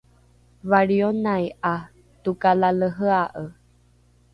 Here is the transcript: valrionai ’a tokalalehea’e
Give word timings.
valrionai 0.69 1.45
’a 1.73 1.75
tokalalehea’e 2.23 3.45